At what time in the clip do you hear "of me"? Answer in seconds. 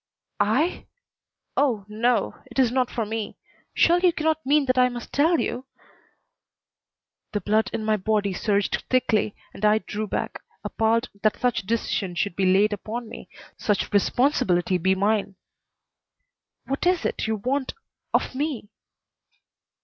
18.11-18.69